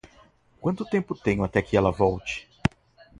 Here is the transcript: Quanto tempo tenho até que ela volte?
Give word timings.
Quanto 0.59 0.83
tempo 0.83 1.13
tenho 1.13 1.43
até 1.43 1.61
que 1.61 1.77
ela 1.77 1.91
volte? 1.91 2.49